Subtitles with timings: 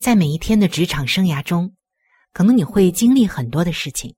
[0.00, 1.76] 在每一天的职场生涯中，
[2.32, 4.16] 可能你会经历很多的事情，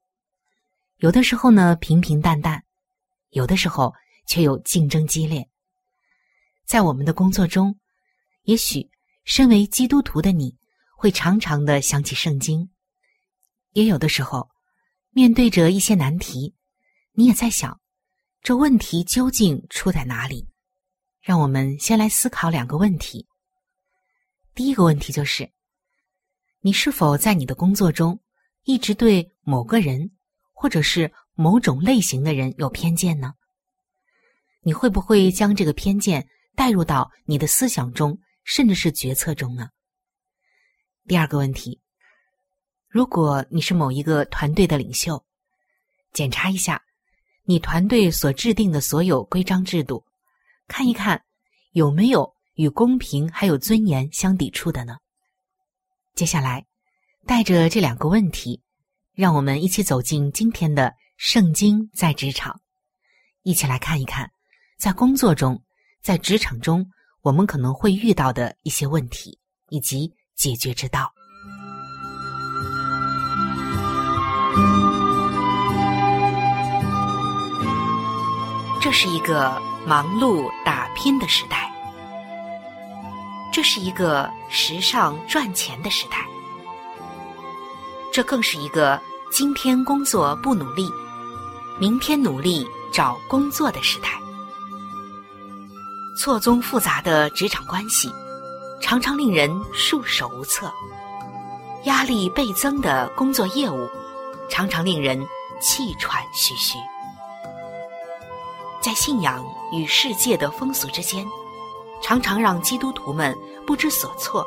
[0.96, 2.64] 有的时候呢平平淡淡，
[3.28, 3.92] 有的时候。
[4.24, 5.46] 却有竞争激烈。
[6.64, 7.76] 在我们的工作中，
[8.44, 8.88] 也许
[9.24, 10.56] 身为基督徒的你
[10.96, 12.70] 会常常的想起圣经，
[13.72, 14.48] 也有的时候
[15.10, 16.54] 面对着一些难题，
[17.14, 17.78] 你也在想
[18.42, 20.48] 这问题究竟出在哪里？
[21.20, 23.26] 让我们先来思考两个问题。
[24.54, 25.52] 第一个问题就是：
[26.64, 28.20] 你是否在你的工作中
[28.62, 30.12] 一直对某个人
[30.52, 33.34] 或者是某种类型的人有偏见呢？
[34.60, 39.70] 你会不会将这个偏见带入到你的思想中，甚至是决策中呢？
[41.08, 41.80] 第二个问题：
[42.88, 45.24] 如果你是某一个团队的领袖，
[46.12, 46.80] 检查一下
[47.42, 50.04] 你团队所制定的所有规章制度，
[50.68, 51.24] 看一看
[51.72, 54.98] 有没有与公平还有尊严相抵触的呢？
[56.14, 56.66] 接下来，
[57.26, 58.60] 带着这两个问题，
[59.14, 62.52] 让我们一起走进今天的《圣经在职场》，
[63.42, 64.30] 一起来看一看。
[64.78, 65.62] 在工作中，
[66.02, 66.86] 在职场中，
[67.22, 69.38] 我们可能会遇到的一些问题
[69.70, 71.10] 以及解决之道。
[78.82, 81.71] 这是一个忙碌打拼的时代，
[83.62, 86.16] 这是一个时尚赚钱的时代，
[88.12, 89.00] 这更是一个
[89.30, 90.90] 今天工作不努力，
[91.78, 94.08] 明天努力找工作的时代。
[96.18, 98.12] 错综复杂的职场关系，
[98.80, 100.66] 常常令人束手无策；
[101.84, 103.88] 压力倍增的工作业务，
[104.50, 105.24] 常常令人
[105.60, 106.76] 气喘吁吁。
[108.80, 109.40] 在信仰
[109.70, 111.24] 与世界的风俗之间，
[112.02, 113.36] 常常让基督徒们
[113.66, 114.46] 不知所措，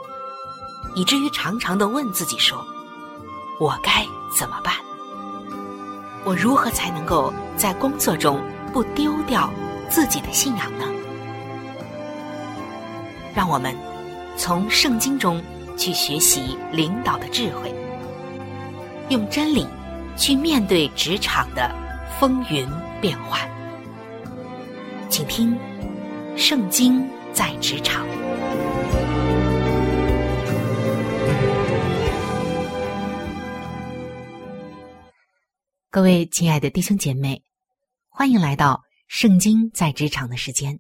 [0.94, 2.64] 以至于常常的问自己说
[3.60, 4.06] ：“我该
[4.38, 4.74] 怎么办？
[6.26, 8.42] 我如何才能够在工作中
[8.74, 9.50] 不丢掉
[9.90, 10.86] 自己的信仰呢？”
[13.34, 13.76] 让我们
[14.38, 15.42] 从圣经中
[15.78, 17.74] 去学习领导的智慧，
[19.10, 19.68] 用真理
[20.18, 21.70] 去面对职场的
[22.20, 22.68] 风云
[23.02, 23.40] 变幻。
[25.10, 25.54] 请听
[26.38, 28.08] 《圣经在职场》。
[35.90, 37.44] 各位亲爱的弟兄姐妹，
[38.08, 38.76] 欢迎来到
[39.10, 40.80] 《圣经在职场》的时间。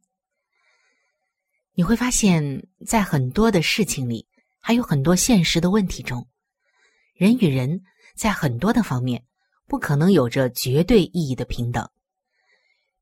[1.73, 4.25] 你会发现在很多的事情里，
[4.61, 6.25] 还有很多现实的问题中，
[7.15, 7.81] 人与人
[8.15, 9.21] 在很多的方面
[9.67, 11.85] 不可能有着绝对意义的平等。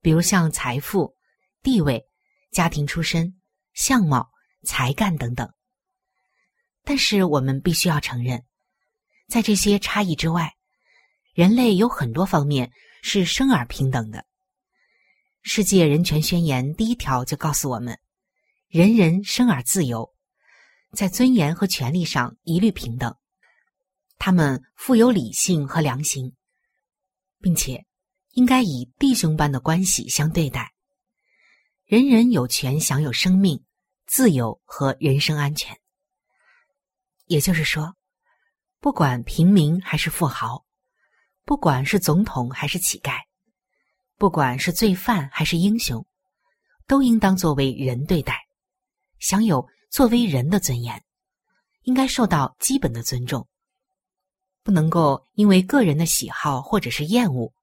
[0.01, 1.15] 比如像财富、
[1.61, 2.03] 地位、
[2.51, 3.35] 家庭出身、
[3.73, 4.31] 相貌、
[4.63, 5.51] 才干等等。
[6.83, 8.43] 但是我们必须要承认，
[9.27, 10.53] 在这些差异之外，
[11.33, 12.71] 人类有很多方面
[13.01, 14.25] 是生而平等的。
[15.41, 17.99] 世界人权宣言第一条就告诉我们。
[18.69, 20.13] 人人生而自由，
[20.93, 23.15] 在尊严和权利上一律平等。
[24.17, 26.33] 他们富有理性和良心，
[27.39, 27.85] 并且
[28.31, 30.72] 应该以弟兄般的关系相对待。
[31.93, 33.63] 人人有权享有生命、
[34.07, 35.79] 自由和人身安全。
[37.27, 37.93] 也就是说，
[38.79, 40.65] 不管平民还是富豪，
[41.45, 43.19] 不管是总统还是乞丐，
[44.17, 46.03] 不管是罪犯还是英雄，
[46.87, 48.39] 都应当作为人对待，
[49.19, 51.05] 享有作为人的尊严，
[51.83, 53.47] 应该受到基本的尊重，
[54.63, 57.53] 不能够因为个人的喜好或者是厌恶，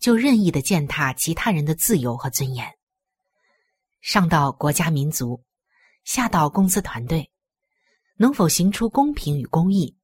[0.00, 2.77] 就任意的践踏其他人的自由和尊严。
[4.00, 5.42] 上到国家民族，
[6.04, 7.30] 下到公司团队，
[8.16, 9.96] 能否行出公平与公义？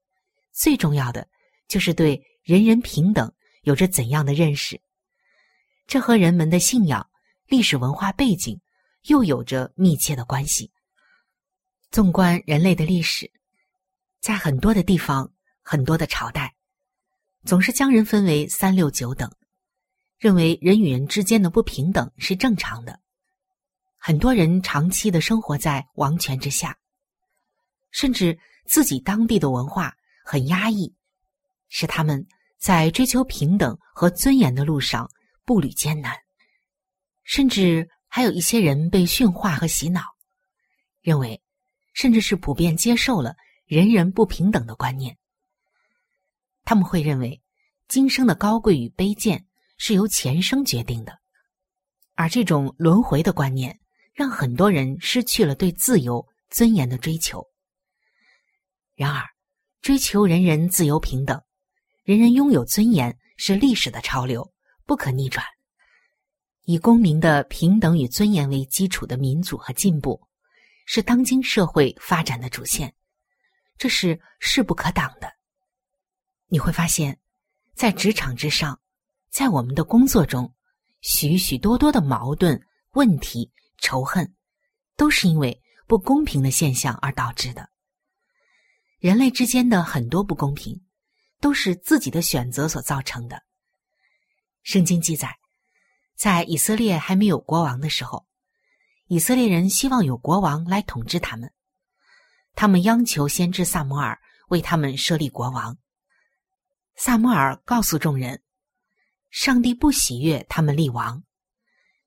[0.52, 1.28] 最重要的
[1.68, 3.32] 就是对人人平等
[3.62, 4.80] 有着怎样的认识？
[5.86, 7.08] 这和人们的信仰、
[7.46, 8.60] 历史文化背景
[9.02, 10.70] 又有着密切的关系。
[11.90, 13.30] 纵观人类的历史，
[14.20, 15.32] 在很多的地方、
[15.62, 16.54] 很多的朝代，
[17.44, 19.30] 总是将人分为三六九等，
[20.18, 23.00] 认为人与人之间的不平等是正常的。
[24.06, 26.76] 很多人长期的生活在王权之下，
[27.90, 29.96] 甚至自己当地的文化
[30.26, 30.94] 很压抑，
[31.70, 32.22] 使他们
[32.58, 35.10] 在追求平等和尊严的路上
[35.46, 36.14] 步履艰难。
[37.22, 40.02] 甚至还有一些人被驯化和洗脑，
[41.00, 41.40] 认为，
[41.94, 43.34] 甚至是普遍接受了
[43.64, 45.16] 人人不平等的观念。
[46.66, 47.40] 他们会认为，
[47.88, 49.46] 今生的高贵与卑贱
[49.78, 51.18] 是由前生决定的，
[52.14, 53.80] 而这种轮回的观念。
[54.14, 57.44] 让很多人失去了对自由、尊严的追求。
[58.94, 59.26] 然而，
[59.82, 61.42] 追求人人自由平等、
[62.04, 64.54] 人人拥有尊严是历史的潮流，
[64.86, 65.44] 不可逆转。
[66.62, 70.26] 以公民的平等与尊严为基础的民主和进步，
[70.86, 72.94] 是当今社会发展的主线，
[73.76, 75.30] 这是势不可挡的。
[76.46, 77.18] 你会发现，
[77.74, 78.80] 在职场之上，
[79.28, 80.54] 在我们的工作中，
[81.00, 83.50] 许许多多的矛盾问题。
[83.84, 84.34] 仇恨，
[84.96, 87.68] 都是因为不公平的现象而导致的。
[88.98, 90.82] 人类之间的很多不公平，
[91.38, 93.42] 都是自己的选择所造成的。
[94.62, 95.36] 圣经记载，
[96.16, 98.26] 在以色列还没有国王的时候，
[99.08, 101.52] 以色列人希望有国王来统治他们，
[102.54, 105.76] 他们央求先知萨摩尔为他们设立国王。
[106.96, 108.42] 萨摩尔告诉众人，
[109.30, 111.23] 上帝不喜悦他们立王。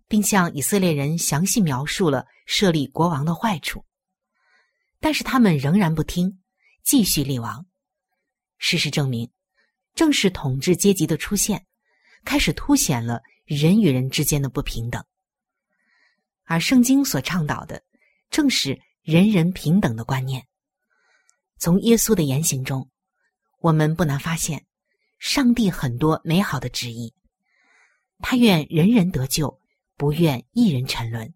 [0.07, 3.83] 并向以色列人详细描述了设立国王的坏处，
[4.99, 6.39] 但是他们仍然不听，
[6.83, 7.65] 继续立王。
[8.57, 9.29] 事实证明，
[9.93, 11.65] 正是统治阶级的出现，
[12.23, 15.03] 开始凸显了人与人之间的不平等。
[16.45, 17.83] 而圣经所倡导的，
[18.29, 20.47] 正是人人平等的观念。
[21.59, 22.89] 从耶稣的言行中，
[23.59, 24.65] 我们不难发现，
[25.19, 27.13] 上帝很多美好的旨意，
[28.19, 29.59] 他愿人人得救。
[29.97, 31.33] 不愿一人沉沦。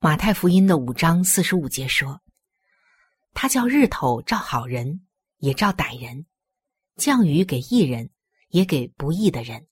[0.00, 2.20] 马太福音的五章四十五节说
[3.32, 5.06] ：“他叫日头照好人，
[5.38, 6.24] 也照歹人；
[6.96, 8.10] 降雨给义人，
[8.48, 9.68] 也给不义的人。”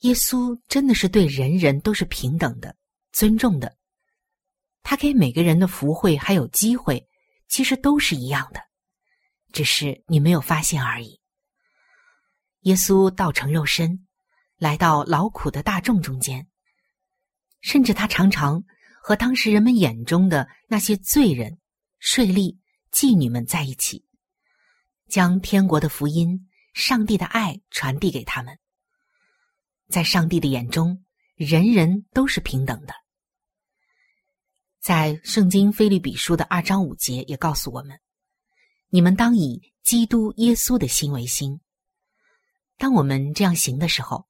[0.00, 2.74] 耶稣真的是对人人都是平等的、
[3.10, 3.76] 尊重的。
[4.82, 7.06] 他给每个人的福惠还有机会，
[7.48, 8.60] 其实都是一样的，
[9.52, 11.20] 只是你没有发现而已。
[12.60, 14.06] 耶稣道成肉身。
[14.60, 16.46] 来到劳苦的大众中间，
[17.62, 18.62] 甚至他常常
[19.02, 21.58] 和当时人们眼中的那些罪人、
[21.98, 22.58] 税吏、
[22.92, 24.04] 妓女们在一起，
[25.08, 28.58] 将天国的福音、上帝的爱传递给他们。
[29.88, 31.06] 在上帝的眼中，
[31.36, 32.92] 人人都是平等的。
[34.78, 37.98] 在圣经菲利比书的二章五节也告诉我们：
[38.90, 41.62] 你们当以基督耶稣的心为心。
[42.76, 44.28] 当我们这样行的时候。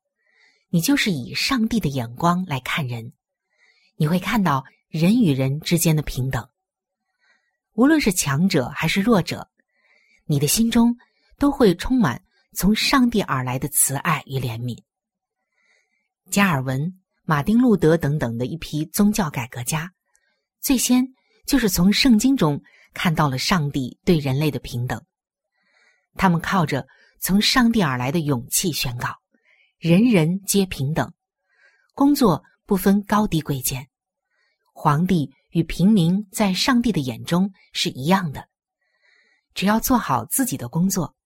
[0.72, 3.12] 你就是以上帝的眼光来看人，
[3.96, 6.48] 你会看到人与人之间的平等。
[7.72, 9.50] 无论是强者还是弱者，
[10.26, 10.96] 你的心中
[11.38, 12.22] 都会充满
[12.52, 14.80] 从上帝而来的慈爱与怜悯。
[16.30, 19.92] 加尔文、马丁·路德等等的一批宗教改革家，
[20.60, 21.04] 最先
[21.46, 22.62] 就是从圣经中
[22.94, 25.04] 看到了上帝对人类的平等，
[26.14, 26.86] 他们靠着
[27.18, 29.19] 从上帝而来的勇气宣告。
[29.80, 31.10] 人人皆平等，
[31.94, 33.88] 工作不分高低贵贱，
[34.74, 38.46] 皇帝与平民在上帝的眼中是一样的。
[39.54, 41.16] 只要做好自己的工作，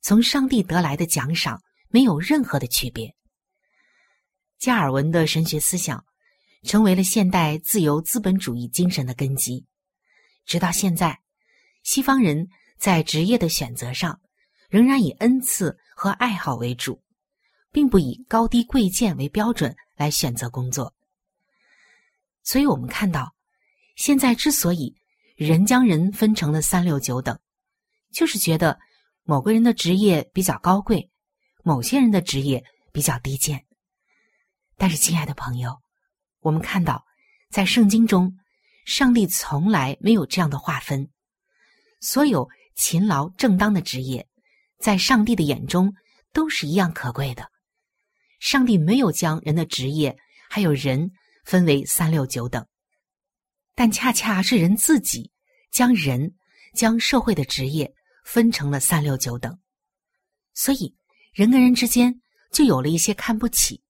[0.00, 3.12] 从上帝得来的奖赏没有任何的区别。
[4.60, 6.04] 加尔文的神学思想
[6.62, 9.66] 成为了现代自由资本主义精神的根基。
[10.46, 11.18] 直到现在，
[11.82, 14.20] 西方人在职业的选择上
[14.70, 17.02] 仍然以恩赐和爱好为主。
[17.78, 20.92] 并不以高低贵贱为标准来选择工作，
[22.42, 23.32] 所以我们看到，
[23.94, 24.92] 现在之所以
[25.36, 27.38] 人将人分成了三六九等，
[28.12, 28.76] 就是觉得
[29.22, 31.08] 某个人的职业比较高贵，
[31.62, 33.64] 某些人的职业比较低贱。
[34.76, 35.78] 但是，亲爱的朋友，
[36.40, 37.04] 我们看到
[37.48, 38.36] 在圣经中，
[38.86, 41.08] 上帝从来没有这样的划分，
[42.00, 44.26] 所有勤劳正当的职业，
[44.80, 45.94] 在上帝的眼中
[46.32, 47.48] 都是一样可贵的。
[48.38, 50.16] 上帝没有将人的职业
[50.48, 51.10] 还有人
[51.44, 52.66] 分为三六九等，
[53.74, 55.30] 但恰恰是人自己
[55.70, 56.34] 将人
[56.74, 57.92] 将社会的职业
[58.24, 59.58] 分成了三六九等，
[60.54, 60.94] 所以
[61.32, 62.20] 人跟人之间
[62.52, 63.82] 就有了一些看不起。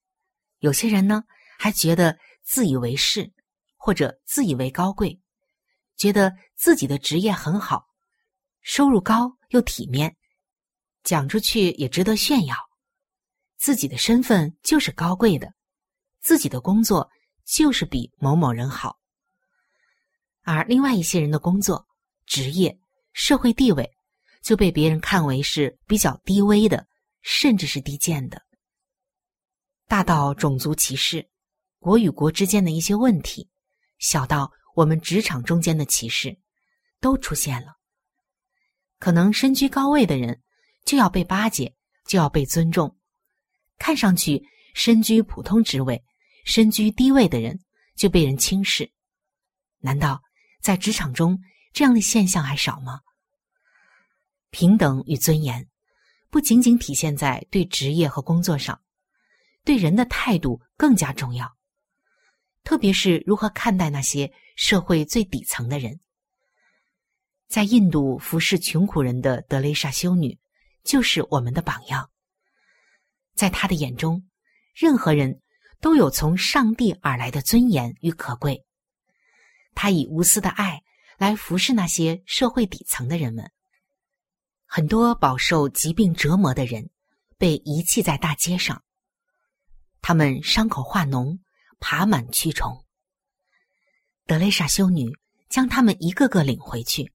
[0.58, 1.22] 有些人呢
[1.58, 3.32] 还觉得自以为是，
[3.76, 5.20] 或者自以为高贵，
[5.96, 7.86] 觉得自己的职业很好，
[8.62, 10.16] 收入高又体面，
[11.04, 12.67] 讲出去也值得炫耀。
[13.58, 15.52] 自己的身份就是高贵的，
[16.20, 17.10] 自己的工作
[17.44, 18.98] 就是比某某人好，
[20.42, 21.86] 而另外一些人的工作、
[22.24, 22.78] 职业、
[23.12, 23.90] 社会地位
[24.42, 26.86] 就被别人看为是比较低微的，
[27.20, 28.40] 甚至是低贱的。
[29.88, 31.28] 大到种族歧视、
[31.80, 33.48] 国与国之间的一些问题，
[33.98, 36.38] 小到我们职场中间的歧视，
[37.00, 37.74] 都出现了。
[39.00, 40.42] 可能身居高位的人
[40.84, 41.74] 就要被巴结，
[42.06, 42.97] 就要被尊重。
[43.78, 44.42] 看上去
[44.74, 46.02] 身居普通职位、
[46.44, 47.58] 身居低位的人
[47.94, 48.90] 就被人轻视，
[49.78, 50.22] 难道
[50.60, 51.38] 在职场中
[51.72, 53.00] 这样的现象还少吗？
[54.50, 55.68] 平等与尊严
[56.30, 58.80] 不仅仅体现在对职业和工作上，
[59.64, 61.56] 对人的态度更加重要，
[62.64, 66.00] 特别是如何看待那些社会最底层的人。
[67.46, 70.38] 在印度服侍穷苦人的德雷莎修女
[70.84, 72.10] 就是我们的榜样。
[73.38, 74.28] 在他的眼中，
[74.74, 75.40] 任何人
[75.80, 78.66] 都有从上帝而来的尊严与可贵。
[79.76, 80.82] 他以无私的爱
[81.18, 83.48] 来服侍那些社会底层的人们。
[84.66, 86.90] 很多饱受疾病折磨的人
[87.38, 88.82] 被遗弃在大街上，
[90.02, 91.38] 他们伤口化脓，
[91.78, 92.84] 爬满蛆虫。
[94.26, 95.16] 德蕾莎修女
[95.48, 97.12] 将他们一个个领回去，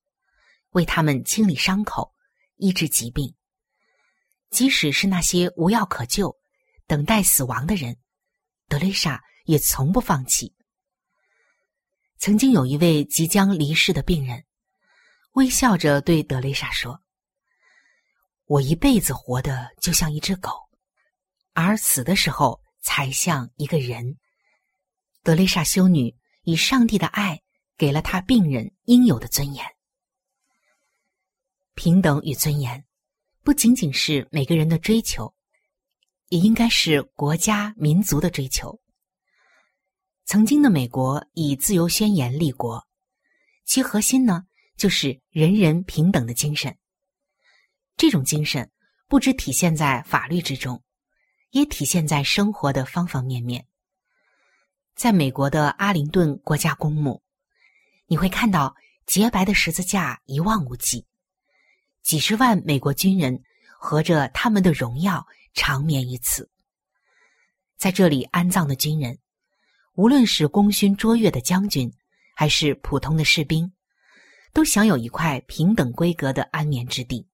[0.70, 2.14] 为他们清理伤口，
[2.56, 3.36] 医治疾病。
[4.54, 6.38] 即使是那些无药可救、
[6.86, 7.98] 等待死亡的人，
[8.68, 10.54] 德雷莎也从不放弃。
[12.20, 14.46] 曾经有一位即将离世的病人，
[15.32, 17.02] 微笑着对德雷莎说
[18.46, 20.52] ：“我一辈子活得就像一只狗，
[21.54, 24.20] 而死的时候才像一个人。”
[25.24, 27.42] 德雷莎修女以上帝的爱
[27.76, 29.66] 给了他病人应有的尊严、
[31.74, 32.86] 平等与尊严。
[33.44, 35.34] 不仅仅是每个人的追求，
[36.30, 38.80] 也应该是国家民族的追求。
[40.24, 42.88] 曾经的美国以自由宣言立国，
[43.66, 44.46] 其核心呢
[44.78, 46.74] 就是人人平等的精神。
[47.98, 48.72] 这种精神
[49.10, 50.82] 不只体现在法律之中，
[51.50, 53.68] 也体现在生活的方方面面。
[54.96, 57.22] 在美国的阿灵顿国家公墓，
[58.06, 58.74] 你会看到
[59.06, 61.06] 洁白的十字架一望无际。
[62.04, 63.42] 几十万美国军人
[63.80, 66.50] 合着他们的荣耀长眠于此。
[67.78, 69.18] 在这里安葬的军人，
[69.96, 71.92] 无论是功勋卓越的将军，
[72.36, 73.72] 还是普通的士兵，
[74.54, 77.28] 都享有一块平等规格的安眠之地。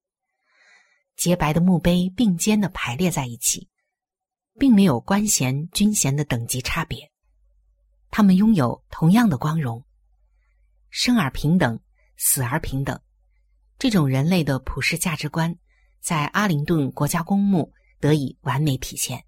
[1.16, 3.68] 洁白的墓碑并肩的排列在一起，
[4.58, 7.10] 并没有官衔军衔的等级差别，
[8.10, 9.84] 他们拥有同样的光荣，
[10.88, 11.78] 生而平等，
[12.16, 12.98] 死而平等。
[13.80, 15.56] 这种人类的普世价值观，
[16.00, 19.24] 在阿灵顿国家公墓得以完美体现。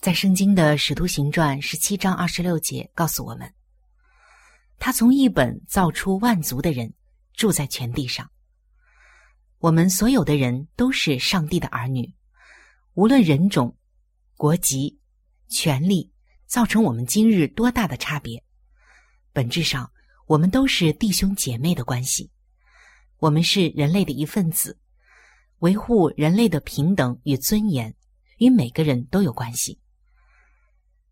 [0.00, 3.52] 在圣经的《使徒行传》十七章二十六节告诉我们，
[4.78, 6.94] 他从一本造出万族的人，
[7.34, 8.30] 住在全地上。
[9.58, 12.14] 我们所有的人都是上帝的儿女，
[12.94, 13.76] 无论人种、
[14.38, 14.98] 国籍、
[15.48, 16.10] 权力，
[16.46, 18.42] 造成我们今日多大的差别，
[19.34, 19.92] 本质上
[20.26, 22.30] 我们都是弟兄姐妹的关系。
[23.18, 24.78] 我们是人类的一份子，
[25.60, 27.94] 维护人类的平等与尊严，
[28.38, 29.78] 与每个人都有关系。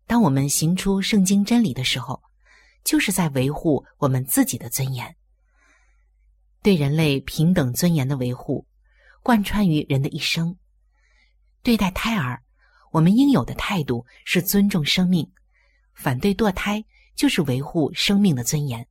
[0.05, 2.21] 当我们行出圣经真理的时候，
[2.83, 5.15] 就是在维护我们自己的尊严。
[6.61, 8.67] 对人类平等尊严的维护，
[9.23, 10.55] 贯穿于人的一生。
[11.63, 12.43] 对待胎儿，
[12.91, 15.25] 我们应有的态度是尊重生命；
[15.95, 16.83] 反对堕胎，
[17.15, 18.85] 就是维护生命的尊严。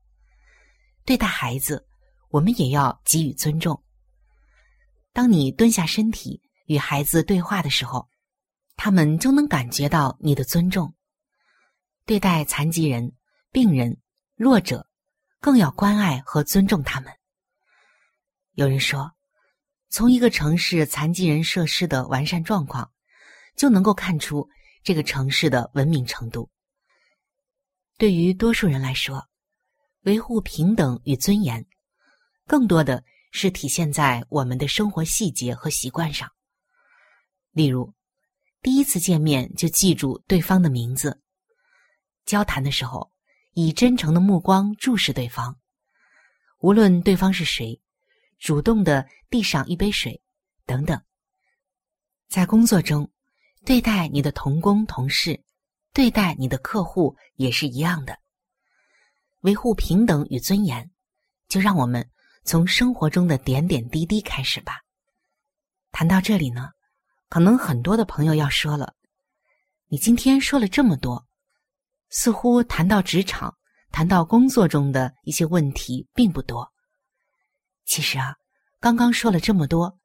[1.04, 1.86] 对待孩子。
[2.32, 3.84] 我们也要给予尊重。
[5.12, 8.08] 当你蹲下身体与孩子对话的时候，
[8.74, 10.94] 他们就能感觉到你的尊重。
[12.06, 13.12] 对待残疾人、
[13.52, 14.00] 病人、
[14.34, 14.88] 弱者，
[15.40, 17.12] 更要关爱和尊重他们。
[18.54, 19.12] 有人说，
[19.90, 22.90] 从一个城市残疾人设施的完善状况，
[23.56, 24.48] 就能够看出
[24.82, 26.50] 这个城市的文明程度。
[27.98, 29.28] 对于多数人来说，
[30.04, 31.64] 维护平等与尊严，
[32.46, 36.30] 更多的是体现在我们的生活细节和习惯上。
[37.50, 37.92] 例如，
[38.60, 41.10] 第一次见面就记住对方的名字；
[42.24, 43.10] 交谈的时候，
[43.52, 45.56] 以真诚的目光注视对方，
[46.58, 47.80] 无论对方是谁，
[48.38, 50.22] 主动的递上一杯水，
[50.64, 51.00] 等等。
[52.28, 53.10] 在工作中，
[53.64, 55.42] 对待你的同工同事。
[55.94, 58.18] 对待你的客户也是一样的，
[59.42, 60.90] 维护平等与尊严，
[61.48, 62.10] 就让我们
[62.44, 64.80] 从生活中的点点滴滴开始吧。
[65.92, 66.70] 谈到这里呢，
[67.28, 68.94] 可能很多的朋友要说了
[69.88, 71.26] ：“你今天说了这么多，
[72.10, 73.56] 似乎谈到职场、
[73.90, 76.72] 谈到工作中的一些问题并不多。”
[77.84, 78.34] 其实啊，
[78.80, 79.98] 刚刚说了这么多，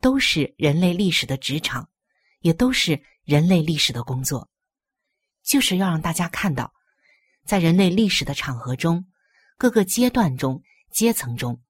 [0.00, 1.88] 都是人类历史的职场，
[2.40, 4.48] 也都是人类历史的工作。
[5.42, 6.72] 就是要让大家看到，
[7.46, 9.06] 在人类历史的场合中，
[9.56, 11.62] 各个阶段中、阶层中，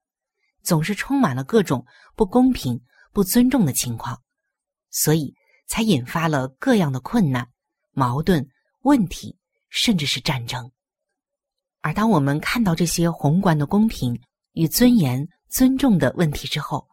[0.69, 2.79] 总是充满了各种不公平、
[3.11, 4.21] 不尊重的情况，
[4.91, 5.35] 所以
[5.67, 7.49] 才引发了各样的困难、
[7.93, 8.47] 矛盾、
[8.83, 9.39] 问题，
[9.71, 10.71] 甚至是战争。
[11.81, 14.21] 而当我们看到这些宏观的公平
[14.53, 16.87] 与尊严、尊重的问题之后，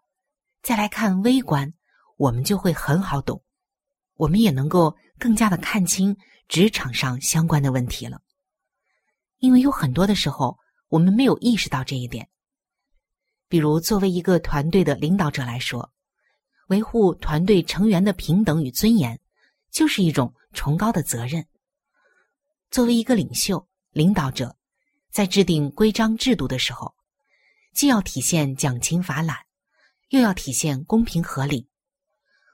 [0.61, 1.73] 再来看微观，
[2.15, 3.43] 我们就会很好懂，
[4.13, 6.15] 我们也能够更加的看清。
[6.47, 8.21] 职场上相关的问题了，
[9.39, 12.29] 因为有很多的时候我们没有意识到这一点。
[13.47, 15.91] 比如，作为一个团队的领导者来说，
[16.67, 19.19] 维护团队成员的平等与尊严，
[19.71, 21.45] 就是一种崇高的责任。
[22.71, 24.55] 作为一个领袖、领导者，
[25.11, 26.95] 在制定规章制度的时候，
[27.73, 29.37] 既要体现奖勤罚懒，
[30.09, 31.67] 又要体现公平合理，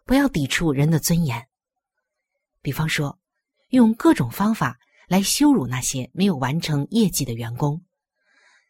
[0.06, 1.48] 不要抵触人的尊严。
[2.62, 3.18] 比方说。
[3.72, 7.82] 用各种方法来羞辱那些没有完成业绩的员工，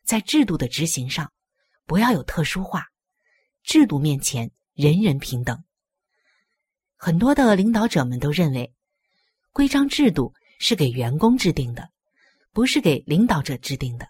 [0.04, 1.34] 在制度的执行上，
[1.86, 2.88] 不要有特殊化，
[3.63, 5.63] 制度面前人人平等。
[6.96, 8.74] 很多的领导者们都认为，
[9.52, 11.89] 规章制度是给员工制定的，
[12.52, 14.08] 不是给领导者制定的。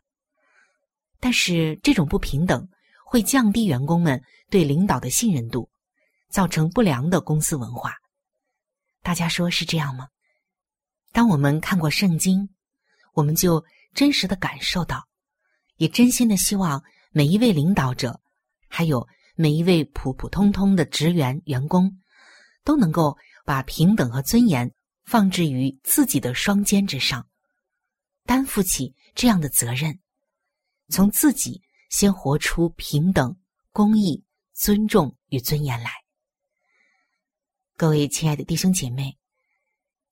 [1.20, 2.68] 但是这种不平等
[3.06, 5.70] 会降低员工们对领导的信任度，
[6.30, 7.94] 造成不良的公司文化。
[9.02, 10.10] 大家说是这样吗？
[11.12, 12.50] 当我们看过圣经，
[13.14, 15.08] 我们就真实的感受到，
[15.76, 18.22] 也真心的希望每一位领导者，
[18.70, 22.00] 还有每一位普普通通的职员员工，
[22.64, 27.28] 都能够把平等和尊严放置于自己的双肩之上，
[28.24, 30.00] 担负起这样的责任，
[30.88, 33.38] 从自己先活出平等、
[33.74, 35.92] 公益、尊重与尊严来。
[37.76, 39.18] 各位亲爱的弟兄姐妹。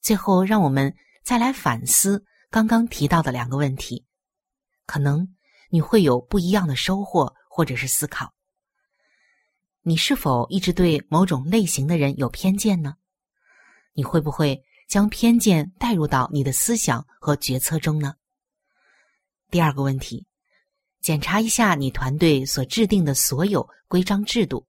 [0.02, 4.06] 最后，让我们再来反思刚刚提到的两个问题，
[4.86, 5.36] 可能
[5.70, 8.34] 你会有不一样的收获或者是思考。
[9.82, 12.96] 你是否一直对某种类型的人有偏见呢？
[13.94, 18.16] 你会不会将偏见带入到你的思想和决策中呢？
[19.50, 20.28] 第二个问题，
[21.02, 24.68] 检查一下你团队所制定的所有规章制度，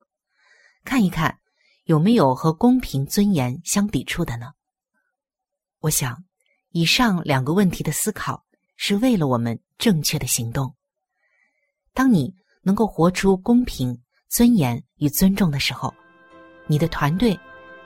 [0.84, 1.38] 看一看
[1.84, 4.52] 有没有和公平尊严相抵触的呢？
[5.80, 6.24] 我想，
[6.70, 8.44] 以上两个问题的思考
[8.76, 10.74] 是为了我们正确的行动。
[12.00, 12.32] 当你
[12.62, 15.92] 能够活出公平、尊严与尊重的时候，
[16.66, 17.38] 你的团队、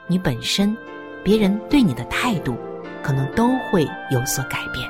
[0.07, 0.73] 你本身、
[1.21, 2.55] 别人对你的态度，
[3.03, 4.89] 可能都会有所改变。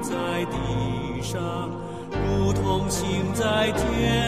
[0.00, 1.72] 在地上，
[2.54, 4.27] 全能神。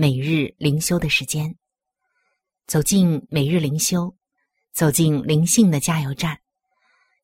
[0.00, 1.56] 每日灵修的时间，
[2.68, 4.16] 走进每日灵修，
[4.72, 6.38] 走进灵性的加油站，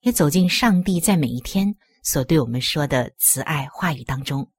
[0.01, 4.51] 也走进上帝在每一天所对我们说的慈爱话语当中。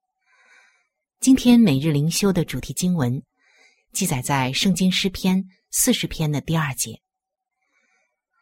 [1.20, 3.22] 今天每日灵修的主题经文
[3.92, 7.02] 记载在圣经诗篇四十篇的第二节。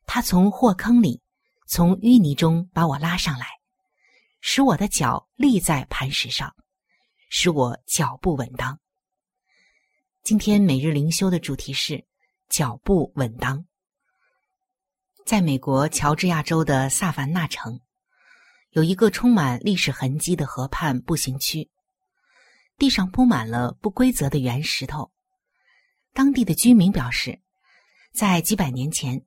[0.06, 1.20] 他从祸坑里，
[1.66, 3.48] 从淤泥中把我拉上来，
[4.40, 6.54] 使我的脚立在磐石上。
[7.28, 8.80] 使我脚步稳当。
[10.24, 12.06] 今天每日灵修的主题是
[12.48, 13.66] 脚步稳当。
[15.26, 17.82] 在美国乔治亚州的萨凡纳城，
[18.70, 21.70] 有一个充满历史痕迹的河畔步行区，
[22.78, 25.12] 地上铺满了不规则的圆石头。
[26.14, 27.42] 当地的居民表示，
[28.14, 29.26] 在几百年前，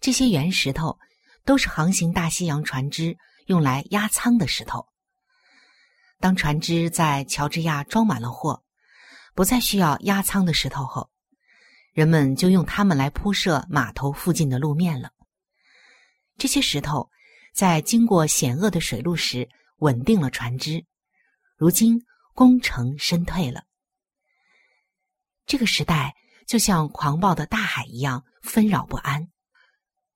[0.00, 1.00] 这些圆石头
[1.44, 4.86] 都是航行大西洋船只用来压舱的石头。
[6.20, 8.62] 当船只在乔治亚装满了货，
[9.38, 11.08] 不再需要压舱的石头后，
[11.92, 15.12] 人们就用它们来铺设码头附近的路面了。
[16.36, 17.08] 这些石头
[17.54, 20.84] 在经过险恶的水路时稳定了船只，
[21.56, 23.62] 如今功成身退了。
[25.46, 29.28] 这个时代就像狂暴的大海一样纷扰不安，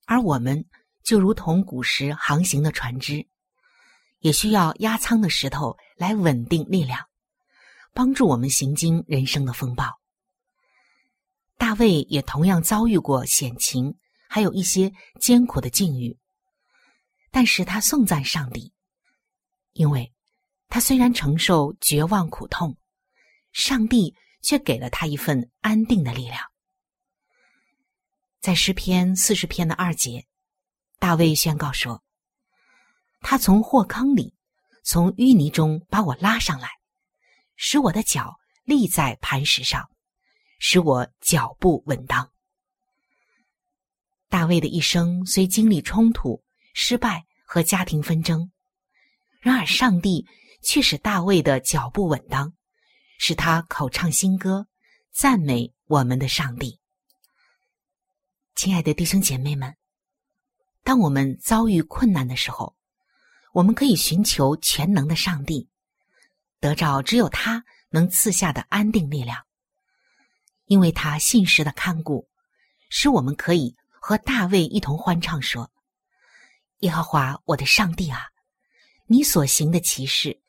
[0.04, 0.64] 而我们
[1.04, 3.24] 就如同古时航行的船只。
[4.18, 7.06] 也需要压舱的石头来稳定力量，
[7.92, 9.98] 帮助我们行经人生的风暴。
[11.56, 13.96] 大卫也同样遭遇过险情，
[14.28, 16.18] 还有一些艰苦的境遇，
[17.30, 18.72] 但是他颂赞上帝，
[19.72, 20.12] 因为
[20.68, 22.76] 他虽然承受绝望苦痛，
[23.52, 26.40] 上帝却给了他一份安定的力量。
[28.40, 30.26] 在诗篇四十篇的二节，
[30.98, 32.02] 大卫宣告说。
[33.24, 34.34] 他从祸坑里，
[34.82, 36.68] 从淤泥中把我拉上来，
[37.64, 39.88] 使我的脚立在磐石上，
[40.58, 42.28] 使我脚步稳当。
[44.28, 46.42] 大卫的一生虽经历冲突、
[46.74, 48.50] 失败和家庭纷争，
[49.38, 50.26] 然而上帝
[50.64, 52.52] 却使大卫的脚步稳当，
[53.16, 54.66] 使他口唱新歌，
[55.12, 56.80] 赞美我们的上帝。
[58.56, 59.76] 亲爱的弟兄姐妹们，
[60.82, 62.74] 当我们遭遇困难的时候，
[63.52, 65.68] 我们可以寻求全能的上帝，
[66.62, 69.44] 得着只有他能赐下的安定力量，
[70.66, 72.28] 因为他信实的看顾，
[72.88, 75.72] 使我们可以和大卫一同欢唱说
[76.78, 78.28] ：“耶和华我的上帝啊，
[79.06, 80.40] 你所行的奇事，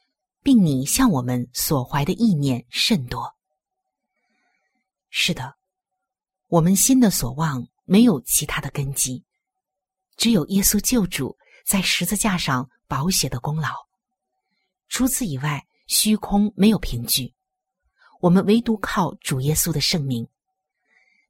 [0.43, 3.35] 并你向我们所怀的意念甚多。”
[5.09, 5.55] 是的，
[6.47, 9.25] 我们心的所望没有其他的根基，
[10.15, 12.69] 只有耶稣救主在十字架上。
[12.85, 13.69] 保险的功劳，
[14.87, 17.33] 除此以外，虚空没有凭据。
[18.21, 20.27] 我们唯独靠主耶稣的圣名。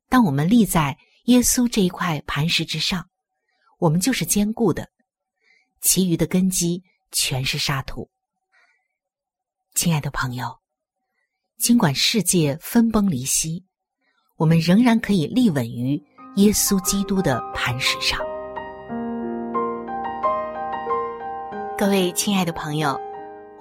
[0.09, 3.09] 当我们立在耶稣这一块磐石之上，
[3.79, 4.89] 我们就是坚固的，
[5.81, 8.09] 其余的根基全是沙土。
[9.73, 10.59] 亲爱的朋友，
[11.57, 13.65] 尽管世界分崩离析，
[14.35, 15.95] 我们仍然可以立稳于
[16.35, 18.19] 耶稣基督的磐石上。
[21.75, 22.99] 各位亲爱的朋友，